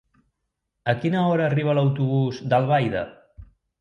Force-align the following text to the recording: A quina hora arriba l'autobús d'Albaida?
A 0.93 0.95
quina 1.03 1.21
hora 1.33 1.45
arriba 1.49 1.75
l'autobús 1.79 2.41
d'Albaida? 2.55 3.05